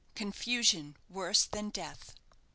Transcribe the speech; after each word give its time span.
"CONFUSION 0.15 0.97
WORSE 1.11 1.45
THAN 1.45 1.69
DEATH." 1.69 2.15